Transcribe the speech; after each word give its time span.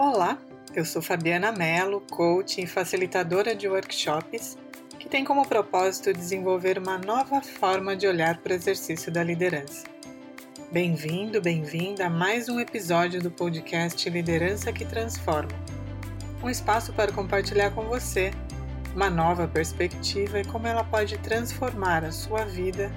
Olá, 0.00 0.38
eu 0.76 0.84
sou 0.84 1.02
Fabiana 1.02 1.50
Mello, 1.50 2.00
coach 2.08 2.62
e 2.62 2.68
facilitadora 2.68 3.52
de 3.52 3.66
workshops, 3.66 4.56
que 4.96 5.08
tem 5.08 5.24
como 5.24 5.44
propósito 5.44 6.12
desenvolver 6.12 6.78
uma 6.78 6.98
nova 6.98 7.42
forma 7.42 7.96
de 7.96 8.06
olhar 8.06 8.38
para 8.38 8.52
o 8.52 8.54
exercício 8.54 9.10
da 9.10 9.24
liderança. 9.24 9.88
Bem-vindo, 10.70 11.42
bem-vinda 11.42 12.06
a 12.06 12.10
mais 12.10 12.48
um 12.48 12.60
episódio 12.60 13.20
do 13.20 13.28
podcast 13.28 14.08
Liderança 14.08 14.72
que 14.72 14.84
Transforma. 14.84 15.50
Um 16.44 16.48
espaço 16.48 16.92
para 16.92 17.10
compartilhar 17.10 17.72
com 17.72 17.82
você 17.86 18.30
uma 18.94 19.10
nova 19.10 19.48
perspectiva 19.48 20.38
e 20.38 20.44
como 20.44 20.68
ela 20.68 20.84
pode 20.84 21.18
transformar 21.18 22.04
a 22.04 22.12
sua 22.12 22.44
vida 22.44 22.92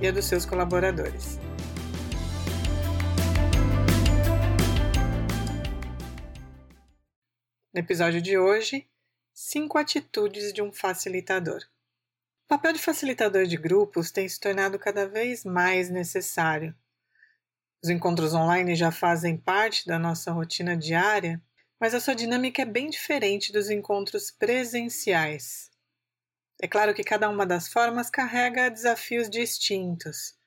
e 0.00 0.06
a 0.06 0.12
dos 0.12 0.26
seus 0.26 0.46
colaboradores. 0.46 1.36
No 7.74 7.80
episódio 7.80 8.22
de 8.22 8.38
hoje, 8.38 8.88
cinco 9.32 9.76
atitudes 9.78 10.52
de 10.52 10.62
um 10.62 10.72
facilitador. 10.72 11.60
O 12.44 12.48
papel 12.48 12.72
de 12.72 12.78
facilitador 12.78 13.46
de 13.46 13.56
grupos 13.56 14.12
tem 14.12 14.28
se 14.28 14.38
tornado 14.38 14.78
cada 14.78 15.08
vez 15.08 15.44
mais 15.44 15.90
necessário. 15.90 16.72
Os 17.82 17.90
encontros 17.90 18.32
online 18.32 18.76
já 18.76 18.92
fazem 18.92 19.36
parte 19.36 19.88
da 19.88 19.98
nossa 19.98 20.30
rotina 20.30 20.76
diária, 20.76 21.42
mas 21.80 21.94
a 21.94 22.00
sua 22.00 22.14
dinâmica 22.14 22.62
é 22.62 22.64
bem 22.64 22.88
diferente 22.88 23.52
dos 23.52 23.68
encontros 23.68 24.30
presenciais. 24.30 25.68
É 26.62 26.68
claro 26.68 26.94
que 26.94 27.02
cada 27.02 27.28
uma 27.28 27.44
das 27.44 27.66
formas 27.66 28.08
carrega 28.08 28.70
desafios 28.70 29.28
distintos, 29.28 30.38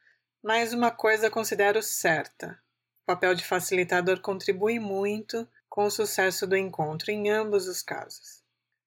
mas 0.42 0.72
uma 0.72 0.92
coisa 0.92 1.30
considero 1.30 1.84
certa: 1.84 2.58
o 3.02 3.06
papel 3.06 3.36
de 3.36 3.44
facilitador 3.44 4.22
contribui 4.22 4.80
muito 4.80 5.46
com 5.78 5.86
o 5.86 5.92
sucesso 5.92 6.48
do 6.48 6.58
encontro 6.58 7.12
em 7.12 7.30
ambos 7.30 7.68
os 7.68 7.84
casos. 7.84 8.42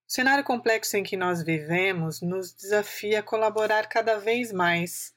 O 0.09 0.13
cenário 0.13 0.43
complexo 0.43 0.97
em 0.97 1.05
que 1.05 1.17
nós 1.17 1.41
vivemos 1.41 2.21
nos 2.21 2.53
desafia 2.53 3.21
a 3.21 3.23
colaborar 3.23 3.89
cada 3.89 4.19
vez 4.19 4.51
mais, 4.51 5.15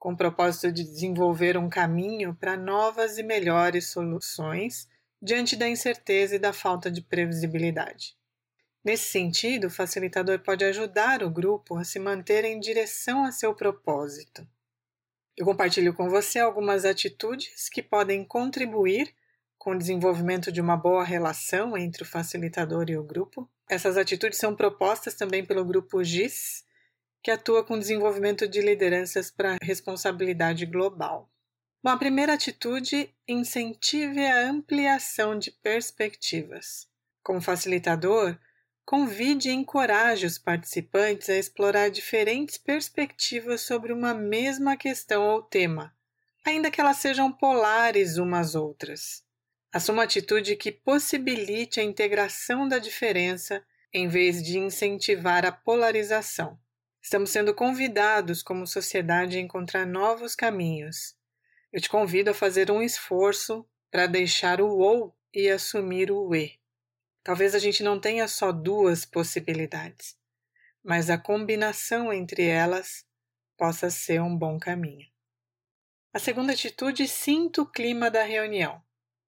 com 0.00 0.14
o 0.14 0.16
propósito 0.16 0.72
de 0.72 0.82
desenvolver 0.82 1.56
um 1.56 1.68
caminho 1.68 2.34
para 2.34 2.56
novas 2.56 3.18
e 3.18 3.22
melhores 3.22 3.86
soluções 3.86 4.88
diante 5.22 5.54
da 5.54 5.68
incerteza 5.68 6.34
e 6.34 6.40
da 6.40 6.52
falta 6.52 6.90
de 6.90 7.00
previsibilidade. 7.00 8.16
Nesse 8.84 9.12
sentido, 9.12 9.68
o 9.68 9.70
facilitador 9.70 10.40
pode 10.40 10.64
ajudar 10.64 11.22
o 11.22 11.30
grupo 11.30 11.76
a 11.76 11.84
se 11.84 12.00
manter 12.00 12.44
em 12.44 12.58
direção 12.58 13.24
a 13.24 13.30
seu 13.30 13.54
propósito. 13.54 14.44
Eu 15.36 15.46
compartilho 15.46 15.94
com 15.94 16.10
você 16.10 16.40
algumas 16.40 16.84
atitudes 16.84 17.68
que 17.68 17.80
podem 17.80 18.24
contribuir 18.24 19.14
com 19.62 19.70
o 19.70 19.78
desenvolvimento 19.78 20.50
de 20.50 20.60
uma 20.60 20.76
boa 20.76 21.04
relação 21.04 21.78
entre 21.78 22.02
o 22.02 22.06
facilitador 22.06 22.90
e 22.90 22.96
o 22.96 23.04
grupo. 23.04 23.48
Essas 23.70 23.96
atitudes 23.96 24.36
são 24.36 24.56
propostas 24.56 25.14
também 25.14 25.44
pelo 25.44 25.64
grupo 25.64 26.02
GIS, 26.02 26.64
que 27.22 27.30
atua 27.30 27.62
com 27.62 27.78
desenvolvimento 27.78 28.48
de 28.48 28.60
lideranças 28.60 29.30
para 29.30 29.58
responsabilidade 29.62 30.66
global. 30.66 31.30
Bom, 31.80 31.90
a 31.90 31.96
primeira 31.96 32.34
atitude 32.34 33.14
incentive 33.28 34.26
a 34.26 34.50
ampliação 34.50 35.38
de 35.38 35.52
perspectivas. 35.52 36.88
Como 37.22 37.40
facilitador, 37.40 38.36
convide 38.84 39.48
e 39.48 39.52
encoraje 39.52 40.26
os 40.26 40.38
participantes 40.38 41.30
a 41.30 41.38
explorar 41.38 41.88
diferentes 41.88 42.58
perspectivas 42.58 43.60
sobre 43.60 43.92
uma 43.92 44.12
mesma 44.12 44.76
questão 44.76 45.22
ou 45.22 45.40
tema, 45.40 45.94
ainda 46.44 46.68
que 46.68 46.80
elas 46.80 46.96
sejam 46.96 47.30
polares 47.30 48.16
umas 48.16 48.48
às 48.48 48.54
outras. 48.56 49.22
Assuma 49.72 50.02
atitude 50.02 50.54
que 50.54 50.70
possibilite 50.70 51.80
a 51.80 51.82
integração 51.82 52.68
da 52.68 52.78
diferença 52.78 53.64
em 53.90 54.06
vez 54.06 54.42
de 54.42 54.58
incentivar 54.58 55.46
a 55.46 55.50
polarização. 55.50 56.60
Estamos 57.00 57.30
sendo 57.30 57.54
convidados 57.54 58.42
como 58.42 58.66
sociedade 58.66 59.38
a 59.38 59.40
encontrar 59.40 59.86
novos 59.86 60.34
caminhos. 60.34 61.16
Eu 61.72 61.80
te 61.80 61.88
convido 61.88 62.30
a 62.30 62.34
fazer 62.34 62.70
um 62.70 62.82
esforço 62.82 63.66
para 63.90 64.06
deixar 64.06 64.60
o 64.60 64.76
ou 64.76 65.16
e 65.32 65.48
assumir 65.48 66.12
o 66.12 66.34
e. 66.34 66.60
Talvez 67.24 67.54
a 67.54 67.58
gente 67.58 67.82
não 67.82 67.98
tenha 67.98 68.28
só 68.28 68.52
duas 68.52 69.06
possibilidades, 69.06 70.18
mas 70.84 71.08
a 71.08 71.16
combinação 71.16 72.12
entre 72.12 72.44
elas 72.44 73.06
possa 73.56 73.88
ser 73.88 74.20
um 74.20 74.36
bom 74.36 74.58
caminho. 74.58 75.08
A 76.12 76.18
segunda 76.18 76.52
atitude, 76.52 77.08
sinta 77.08 77.62
o 77.62 77.66
clima 77.66 78.10
da 78.10 78.22
reunião. 78.22 78.82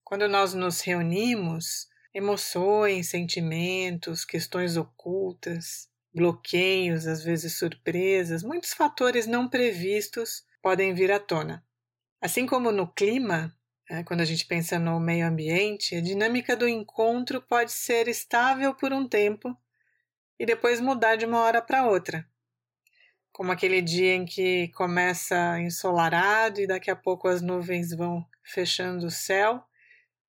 Quando 0.05 0.29
nós 0.29 0.53
nos 0.53 0.83
reunimos, 0.83 1.89
emoções, 2.13 3.09
sentimentos, 3.09 4.23
questões 4.23 4.77
ocultas, 4.77 5.89
bloqueios, 6.15 7.07
às 7.07 7.25
vezes 7.25 7.57
surpresas, 7.57 8.43
muitos 8.43 8.75
fatores 8.75 9.27
não 9.27 9.49
previstos 9.49 10.45
podem 10.63 10.93
vir 10.93 11.11
à 11.11 11.19
tona. 11.19 11.65
Assim 12.21 12.47
como 12.47 12.71
no 12.71 12.87
clima, 12.87 13.57
né, 13.91 14.05
quando 14.05 14.21
a 14.21 14.25
gente 14.27 14.47
pensa 14.47 14.79
no 14.79 15.01
meio 15.01 15.27
ambiente, 15.27 15.97
a 15.97 16.03
dinâmica 16.03 16.55
do 16.55 16.69
encontro 16.69 17.41
pode 17.41 17.73
ser 17.73 18.07
estável 18.07 18.75
por 18.75 18.93
um 18.93 19.09
tempo 19.09 19.57
e 20.39 20.45
depois 20.45 20.83
mudar 20.83 21.17
de 21.17 21.25
uma 21.25 21.41
hora 21.41 21.63
para 21.63 21.87
outra. 21.87 22.29
Como 23.33 23.51
aquele 23.51 23.81
dia 23.81 24.15
em 24.15 24.27
que 24.27 24.69
começa 24.69 25.59
ensolarado 25.61 26.61
e 26.61 26.67
daqui 26.67 26.91
a 26.91 26.97
pouco 26.97 27.27
as 27.27 27.41
nuvens 27.41 27.91
vão 27.91 28.25
fechando 28.43 29.07
o 29.07 29.11
céu 29.11 29.65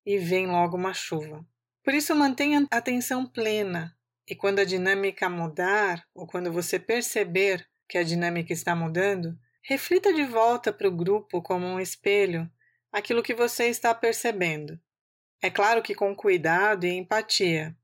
e 0.06 0.16
vem 0.16 0.46
logo 0.46 0.76
uma 0.76 0.94
chuva. 0.94 1.44
Por 1.82 1.92
isso, 1.92 2.14
mantenha 2.14 2.66
a 2.70 2.76
atenção 2.78 3.26
plena 3.26 3.96
e 4.28 4.34
quando 4.34 4.58
a 4.58 4.64
dinâmica 4.64 5.28
mudar, 5.28 6.04
ou 6.14 6.26
quando 6.26 6.52
você 6.52 6.78
perceber 6.78 7.66
que 7.88 7.96
a 7.98 8.02
dinâmica 8.02 8.52
está 8.52 8.74
mudando, 8.74 9.38
reflita 9.62 10.12
de 10.12 10.24
volta 10.24 10.72
para 10.72 10.88
o 10.88 10.96
grupo 10.96 11.40
como 11.40 11.66
um 11.66 11.78
espelho 11.78 12.50
aquilo 12.92 13.22
que 13.22 13.34
você 13.34 13.66
está 13.66 13.94
percebendo. 13.94 14.80
É 15.40 15.50
claro 15.50 15.82
que 15.82 15.94
com 15.94 16.14
cuidado 16.14 16.86
e 16.86 16.90
empatia, 16.90 17.76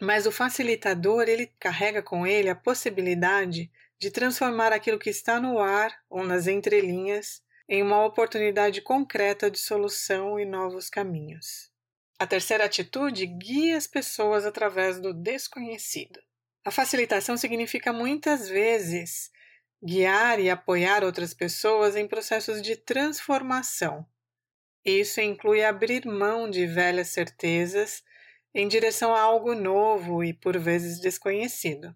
mas 0.00 0.26
o 0.26 0.32
facilitador 0.32 1.28
ele 1.28 1.46
carrega 1.58 2.02
com 2.02 2.26
ele 2.26 2.48
a 2.48 2.54
possibilidade 2.54 3.70
de 3.98 4.10
transformar 4.10 4.72
aquilo 4.72 4.98
que 4.98 5.10
está 5.10 5.40
no 5.40 5.58
ar 5.58 5.92
ou 6.08 6.24
nas 6.24 6.46
entrelinhas 6.46 7.42
em 7.68 7.82
uma 7.82 8.04
oportunidade 8.04 8.80
concreta 8.80 9.50
de 9.50 9.58
solução 9.58 10.40
e 10.40 10.44
novos 10.44 10.88
caminhos. 10.88 11.70
A 12.18 12.26
terceira 12.26 12.64
atitude 12.64 13.26
guia 13.26 13.76
as 13.76 13.86
pessoas 13.86 14.46
através 14.46 14.98
do 15.00 15.12
desconhecido. 15.12 16.18
A 16.64 16.70
facilitação 16.70 17.36
significa 17.36 17.92
muitas 17.92 18.48
vezes 18.48 19.30
guiar 19.82 20.40
e 20.40 20.50
apoiar 20.50 21.04
outras 21.04 21.32
pessoas 21.32 21.94
em 21.94 22.08
processos 22.08 22.60
de 22.60 22.76
transformação. 22.76 24.04
Isso 24.84 25.20
inclui 25.20 25.64
abrir 25.64 26.06
mão 26.06 26.50
de 26.50 26.66
velhas 26.66 27.08
certezas 27.08 28.02
em 28.54 28.66
direção 28.66 29.14
a 29.14 29.20
algo 29.20 29.54
novo 29.54 30.24
e 30.24 30.32
por 30.32 30.58
vezes 30.58 30.98
desconhecido. 30.98 31.94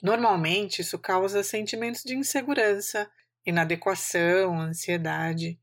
Normalmente, 0.00 0.82
isso 0.82 0.98
causa 0.98 1.42
sentimentos 1.42 2.02
de 2.04 2.14
insegurança, 2.14 3.10
inadequação, 3.48 4.60
ansiedade. 4.60 5.58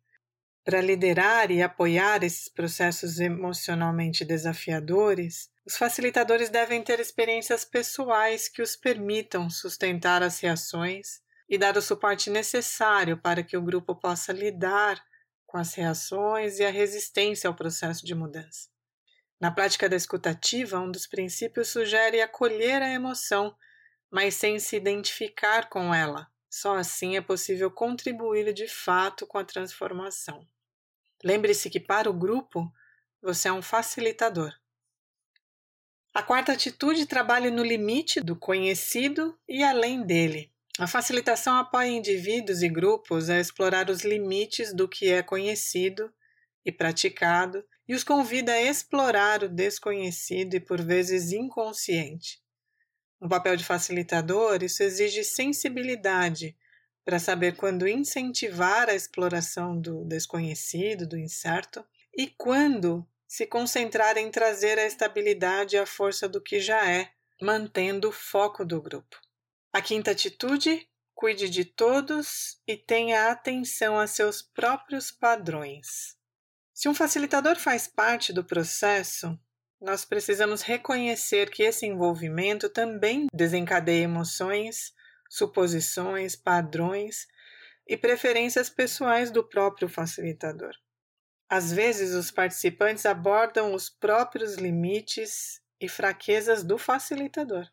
Para 0.63 0.81
liderar 0.81 1.51
e 1.51 1.61
apoiar 1.61 2.23
esses 2.23 2.49
processos 2.49 3.19
emocionalmente 3.19 4.25
desafiadores, 4.25 5.49
os 5.65 5.77
facilitadores 5.77 6.49
devem 6.49 6.83
ter 6.83 6.99
experiências 6.99 7.63
pessoais 7.63 8.49
que 8.49 8.61
os 8.61 8.75
permitam 8.75 9.49
sustentar 9.49 10.23
as 10.23 10.39
reações 10.39 11.21
e 11.47 11.57
dar 11.57 11.77
o 11.77 11.81
suporte 11.81 12.29
necessário 12.29 13.17
para 13.17 13.43
que 13.43 13.55
o 13.55 13.61
grupo 13.61 13.95
possa 13.95 14.33
lidar 14.33 14.99
com 15.45 15.57
as 15.57 15.75
reações 15.75 16.59
e 16.59 16.65
a 16.65 16.71
resistência 16.71 17.47
ao 17.47 17.55
processo 17.55 18.03
de 18.05 18.15
mudança. 18.15 18.67
Na 19.39 19.51
prática 19.51 19.87
da 19.87 19.95
escutativa, 19.95 20.79
um 20.79 20.89
dos 20.89 21.05
princípios 21.05 21.67
sugere 21.67 22.21
acolher 22.21 22.81
a 22.81 22.89
emoção, 22.89 23.55
mas 24.09 24.33
sem 24.33 24.57
se 24.57 24.75
identificar 24.75 25.69
com 25.69 25.93
ela. 25.93 26.27
Só 26.49 26.77
assim 26.77 27.17
é 27.17 27.21
possível 27.21 27.69
contribuir 27.69 28.53
de 28.53 28.67
fato 28.67 29.25
com 29.25 29.37
a 29.37 29.45
transformação. 29.45 30.47
Lembre-se 31.23 31.69
que 31.69 31.79
para 31.79 32.09
o 32.09 32.13
grupo 32.13 32.71
você 33.21 33.47
é 33.47 33.53
um 33.53 33.61
facilitador. 33.61 34.53
A 36.13 36.23
quarta 36.23 36.53
atitude 36.53 37.05
trabalha 37.05 37.51
no 37.51 37.63
limite 37.63 38.21
do 38.21 38.35
conhecido 38.35 39.37
e 39.49 39.63
além 39.63 40.01
dele. 40.01 40.49
A 40.77 40.87
facilitação 40.87 41.55
apoia 41.55 41.87
indivíduos 41.89 42.61
e 42.61 42.69
grupos 42.69 43.29
a 43.29 43.39
explorar 43.39 43.89
os 43.89 44.03
limites 44.03 44.73
do 44.73 44.87
que 44.87 45.09
é 45.09 45.23
conhecido 45.23 46.13
e 46.65 46.71
praticado 46.71 47.65
e 47.87 47.93
os 47.93 48.03
convida 48.03 48.53
a 48.53 48.61
explorar 48.61 49.43
o 49.43 49.49
desconhecido 49.49 50.55
e 50.55 50.59
por 50.59 50.81
vezes 50.81 51.31
inconsciente. 51.31 52.41
No 53.19 53.29
papel 53.29 53.55
de 53.55 53.63
facilitador, 53.63 54.63
isso 54.63 54.83
exige 54.83 55.23
sensibilidade 55.23 56.55
para 57.03 57.19
saber 57.19 57.55
quando 57.55 57.87
incentivar 57.87 58.89
a 58.89 58.95
exploração 58.95 59.79
do 59.79 60.03
desconhecido, 60.05 61.07
do 61.07 61.17
incerto, 61.17 61.85
e 62.17 62.27
quando 62.27 63.07
se 63.27 63.45
concentrar 63.45 64.17
em 64.17 64.31
trazer 64.31 64.79
a 64.79 64.85
estabilidade 64.85 65.75
e 65.75 65.79
a 65.79 65.85
força 65.85 66.27
do 66.27 66.41
que 66.41 66.59
já 66.59 66.89
é, 66.89 67.11
mantendo 67.41 68.09
o 68.09 68.13
foco 68.13 68.65
do 68.65 68.81
grupo. 68.81 69.19
A 69.71 69.81
quinta 69.81 70.11
atitude: 70.11 70.87
cuide 71.13 71.49
de 71.49 71.65
todos 71.65 72.59
e 72.67 72.77
tenha 72.77 73.29
atenção 73.29 73.99
a 73.99 74.07
seus 74.07 74.41
próprios 74.41 75.11
padrões. 75.11 76.15
Se 76.73 76.89
um 76.89 76.93
facilitador 76.93 77.57
faz 77.57 77.87
parte 77.87 78.33
do 78.33 78.43
processo, 78.43 79.37
nós 79.85 80.03
precisamos 80.03 80.63
reconhecer 80.63 81.51
que 81.51 81.61
esse 81.61 81.85
envolvimento 81.85 82.67
também 82.67 83.27
desencadeia 83.31 84.03
emoções, 84.03 84.91
suposições, 85.29 86.35
padrões 86.35 87.27
e 87.87 87.95
preferências 87.95 88.67
pessoais 88.67 89.29
do 89.29 89.43
próprio 89.47 89.87
facilitador. 89.87 90.73
Às 91.47 91.71
vezes, 91.71 92.15
os 92.15 92.31
participantes 92.31 93.05
abordam 93.05 93.75
os 93.75 93.87
próprios 93.87 94.55
limites 94.55 95.61
e 95.79 95.87
fraquezas 95.87 96.63
do 96.63 96.79
facilitador. 96.79 97.69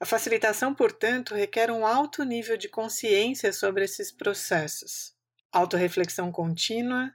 A 0.00 0.04
facilitação, 0.04 0.74
portanto, 0.74 1.36
requer 1.36 1.70
um 1.70 1.86
alto 1.86 2.24
nível 2.24 2.56
de 2.56 2.68
consciência 2.68 3.52
sobre 3.52 3.84
esses 3.84 4.10
processos, 4.10 5.14
autorreflexão 5.52 6.32
contínua 6.32 7.14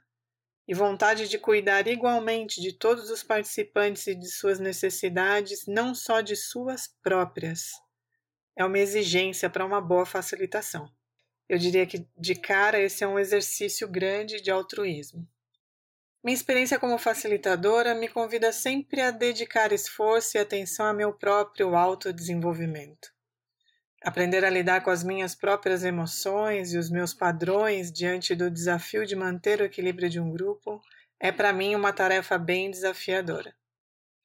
e 0.70 0.74
vontade 0.74 1.26
de 1.26 1.36
cuidar 1.36 1.88
igualmente 1.88 2.60
de 2.60 2.72
todos 2.72 3.10
os 3.10 3.24
participantes 3.24 4.06
e 4.06 4.14
de 4.14 4.30
suas 4.30 4.60
necessidades, 4.60 5.66
não 5.66 5.96
só 5.96 6.20
de 6.20 6.36
suas 6.36 6.86
próprias. 7.02 7.72
É 8.56 8.64
uma 8.64 8.78
exigência 8.78 9.50
para 9.50 9.66
uma 9.66 9.80
boa 9.80 10.06
facilitação. 10.06 10.88
Eu 11.48 11.58
diria 11.58 11.84
que, 11.84 12.06
de 12.16 12.36
cara, 12.36 12.80
esse 12.80 13.02
é 13.02 13.08
um 13.08 13.18
exercício 13.18 13.88
grande 13.88 14.40
de 14.40 14.48
altruísmo. 14.48 15.28
Minha 16.22 16.36
experiência 16.36 16.78
como 16.78 16.98
facilitadora 16.98 17.92
me 17.92 18.06
convida 18.06 18.52
sempre 18.52 19.00
a 19.00 19.10
dedicar 19.10 19.72
esforço 19.72 20.36
e 20.36 20.40
atenção 20.40 20.86
a 20.86 20.94
meu 20.94 21.12
próprio 21.12 21.74
autodesenvolvimento. 21.74 23.12
Aprender 24.02 24.46
a 24.46 24.50
lidar 24.50 24.82
com 24.82 24.88
as 24.88 25.04
minhas 25.04 25.34
próprias 25.34 25.84
emoções 25.84 26.72
e 26.72 26.78
os 26.78 26.88
meus 26.88 27.12
padrões 27.12 27.92
diante 27.92 28.34
do 28.34 28.50
desafio 28.50 29.04
de 29.04 29.14
manter 29.14 29.60
o 29.60 29.64
equilíbrio 29.64 30.08
de 30.08 30.18
um 30.18 30.30
grupo 30.30 30.80
é 31.18 31.30
para 31.30 31.52
mim 31.52 31.74
uma 31.74 31.92
tarefa 31.92 32.38
bem 32.38 32.70
desafiadora. 32.70 33.54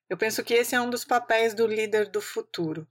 Eu 0.09 0.17
penso 0.17 0.43
que 0.45 0.53
esse 0.53 0.75
é 0.75 0.79
um 0.79 0.89
dos 0.89 1.03
papéis 1.03 1.53
do 1.53 1.67
líder 1.67 2.07
do 2.07 2.21
futuro. 2.21 2.87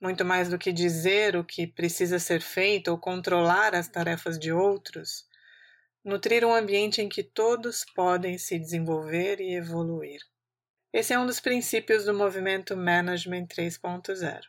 Muito 0.00 0.24
mais 0.24 0.48
do 0.48 0.58
que 0.58 0.72
dizer 0.72 1.36
o 1.36 1.44
que 1.44 1.68
precisa 1.68 2.18
ser 2.18 2.40
feito 2.40 2.90
ou 2.90 2.98
controlar 2.98 3.76
as 3.76 3.86
tarefas 3.86 4.38
de 4.38 4.52
outros, 4.52 5.24
nutrir 6.04 6.44
um 6.44 6.54
ambiente 6.54 7.00
em 7.00 7.08
que 7.08 7.22
todos 7.22 7.84
podem 7.94 8.38
se 8.38 8.58
desenvolver 8.58 9.40
e 9.40 9.54
evoluir. 9.54 10.20
Esse 10.92 11.12
é 11.12 11.18
um 11.18 11.26
dos 11.26 11.38
princípios 11.38 12.06
do 12.06 12.14
movimento 12.14 12.76
Management 12.76 13.46
3.0. 13.46 14.40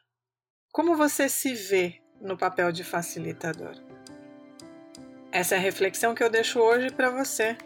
Como 0.72 0.96
você 0.96 1.28
se 1.28 1.56
vê 1.56 1.96
no 2.22 2.38
papel 2.38 2.72
de 2.72 2.84
facilitador? 2.84 3.74
Essa 5.32 5.56
é 5.56 5.58
a 5.58 5.62
reflexão 5.62 6.14
que 6.14 6.24
eu 6.24 6.30
deixo 6.30 6.60
hoje 6.60 6.92
para 6.92 7.10
você. 7.10 7.58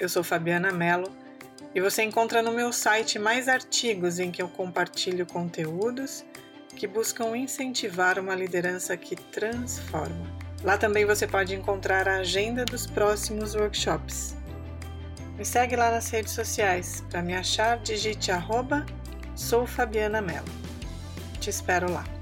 Eu 0.00 0.08
sou 0.08 0.24
Fabiana 0.24 0.72
Mello 0.72 1.14
e 1.74 1.82
você 1.82 2.02
encontra 2.02 2.40
no 2.40 2.52
meu 2.52 2.72
site 2.72 3.18
mais 3.18 3.46
artigos 3.46 4.18
em 4.18 4.30
que 4.30 4.40
eu 4.40 4.48
compartilho 4.48 5.26
conteúdos 5.26 6.24
que 6.74 6.86
buscam 6.86 7.36
incentivar 7.36 8.18
uma 8.18 8.34
liderança 8.34 8.96
que 8.96 9.16
transforma. 9.16 10.34
Lá 10.64 10.78
também 10.78 11.04
você 11.04 11.26
pode 11.26 11.54
encontrar 11.54 12.08
a 12.08 12.20
agenda 12.20 12.64
dos 12.64 12.86
próximos 12.86 13.54
workshops. 13.54 14.34
Me 15.36 15.44
segue 15.44 15.76
lá 15.76 15.90
nas 15.90 16.08
redes 16.08 16.32
sociais. 16.32 17.04
Para 17.10 17.20
me 17.20 17.34
achar, 17.34 17.78
digite 17.80 18.32
arroba 18.32 18.86
sou 19.34 19.66
Fabiana 19.66 20.22
Mello. 20.22 20.48
Te 21.38 21.50
espero 21.50 21.92
lá. 21.92 22.15